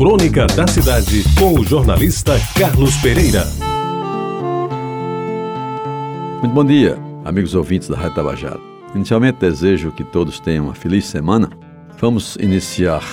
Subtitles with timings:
[0.00, 3.44] Crônica da Cidade, com o jornalista Carlos Pereira.
[6.40, 8.58] Muito bom dia, amigos ouvintes da Rádio Tabajara.
[8.94, 11.50] Inicialmente desejo que todos tenham uma feliz semana.
[11.98, 13.04] Vamos iniciar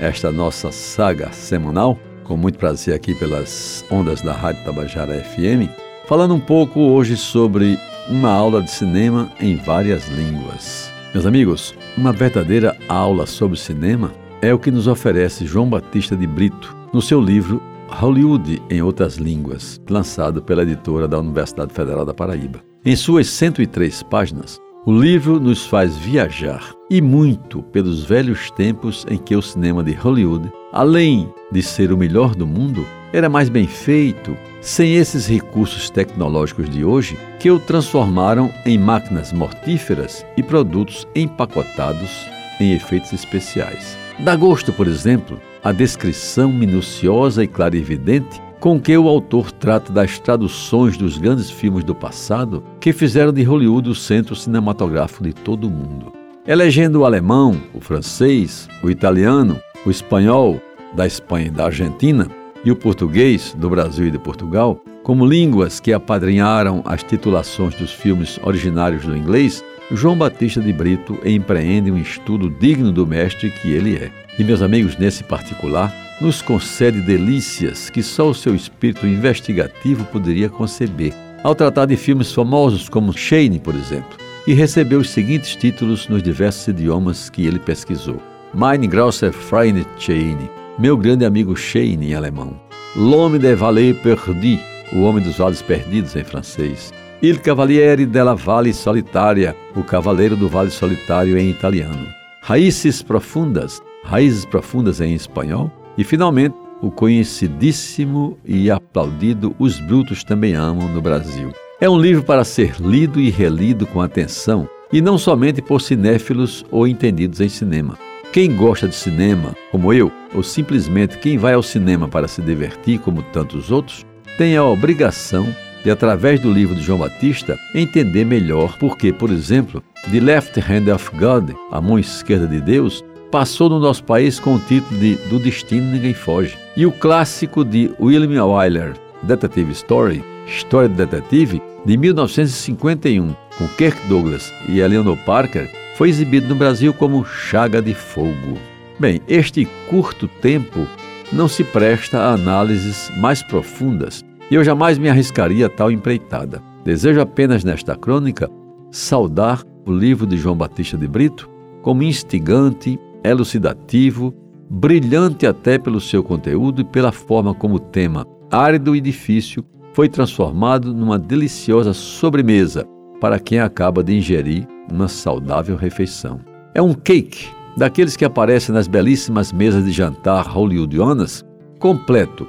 [0.00, 5.68] esta nossa saga semanal, com muito prazer aqui pelas ondas da Rádio Tabajara FM,
[6.08, 7.78] falando um pouco hoje sobre
[8.08, 10.90] uma aula de cinema em várias línguas.
[11.12, 16.26] Meus amigos, uma verdadeira aula sobre cinema é o que nos oferece João Batista de
[16.26, 22.12] Brito no seu livro Hollywood em Outras Línguas, lançado pela editora da Universidade Federal da
[22.12, 22.60] Paraíba.
[22.84, 29.16] Em suas 103 páginas, o livro nos faz viajar e muito pelos velhos tempos em
[29.16, 33.68] que o cinema de Hollywood, além de ser o melhor do mundo, era mais bem
[33.68, 41.06] feito, sem esses recursos tecnológicos de hoje que o transformaram em máquinas mortíferas e produtos
[41.14, 43.96] empacotados em efeitos especiais.
[44.18, 50.18] Dá gosto, por exemplo, a descrição minuciosa e clarividente com que o autor trata das
[50.18, 55.66] traduções dos grandes filmes do passado que fizeram de Hollywood o centro cinematográfico de todo
[55.66, 56.12] o mundo.
[56.46, 60.60] Elegendo o alemão, o francês, o italiano, o espanhol
[60.94, 62.28] da Espanha e da Argentina
[62.64, 67.92] e o português do Brasil e de Portugal como línguas que apadrinharam as titulações dos
[67.92, 73.72] filmes originários do inglês, João Batista de Brito empreende um estudo digno do mestre que
[73.72, 74.10] ele é.
[74.38, 80.48] E, meus amigos, nesse particular, nos concede delícias que só o seu espírito investigativo poderia
[80.48, 81.12] conceber,
[81.44, 86.22] ao tratar de filmes famosos como Shane, por exemplo, e recebeu os seguintes títulos nos
[86.22, 88.16] diversos idiomas que ele pesquisou:
[88.54, 92.58] Mein grosser Freund Shane, meu grande amigo Shane em alemão,
[92.96, 94.60] L'homme des vallées perdues,
[94.92, 96.92] o homem dos vales perdidos em francês,
[97.22, 102.08] Il Cavaliere della Valle Solitaria, o cavaleiro do vale solitário em italiano,
[102.42, 110.54] Raízes profundas, raízes profundas em espanhol, e finalmente o conhecidíssimo e aplaudido Os Brutos Também
[110.54, 111.52] Amam no Brasil.
[111.80, 116.66] É um livro para ser lido e relido com atenção, e não somente por cinéfilos
[116.72, 117.96] ou entendidos em cinema.
[118.32, 122.98] Quem gosta de cinema, como eu, ou simplesmente quem vai ao cinema para se divertir,
[122.98, 124.04] como tantos outros,
[124.36, 125.46] tem a obrigação
[125.84, 130.92] de, através do livro de João Batista, entender melhor porque, por exemplo, The Left Hand
[130.92, 135.14] of God, A Mão Esquerda de Deus, passou no nosso país com o título de
[135.28, 136.58] Do Destino Ninguém Foge.
[136.76, 143.98] E o clássico de William Wyler, Detective Story, História de Detetive, de 1951, com Kirk
[144.08, 148.58] Douglas e Eleanor Parker, foi exibido no Brasil como Chaga de Fogo.
[148.98, 150.86] Bem, este curto tempo
[151.32, 156.62] não se presta a análises mais profundas e eu jamais me arriscaria a tal empreitada.
[156.84, 158.50] Desejo apenas nesta crônica
[158.90, 161.48] saudar o livro de João Batista de Brito
[161.80, 164.34] como instigante, elucidativo,
[164.68, 169.64] brilhante até pelo seu conteúdo e pela forma como o tema, árido e difícil,
[169.94, 172.84] foi transformado numa deliciosa sobremesa
[173.22, 176.40] para quem acaba de ingerir uma saudável refeição.
[176.74, 181.42] É um cake daqueles que aparecem nas belíssimas mesas de jantar hollywoodianas,
[181.78, 182.46] completo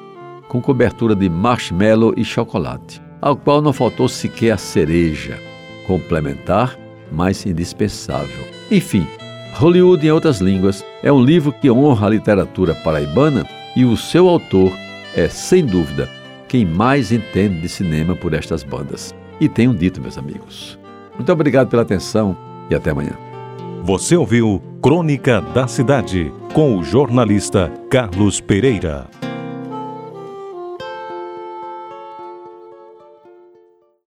[0.53, 5.39] com cobertura de marshmallow e chocolate, ao qual não faltou sequer a cereja,
[5.87, 6.77] complementar,
[7.11, 8.45] mas indispensável.
[8.69, 9.07] Enfim,
[9.55, 14.29] Hollywood em outras línguas é um livro que honra a literatura paraibana e o seu
[14.29, 14.71] autor
[15.15, 16.07] é, sem dúvida,
[16.47, 19.13] quem mais entende de cinema por estas bandas.
[19.39, 20.77] E tenho dito, meus amigos.
[21.15, 22.37] Muito obrigado pela atenção
[22.69, 23.17] e até amanhã.
[23.81, 29.22] Você ouviu Crônica da Cidade com o jornalista Carlos Pereira.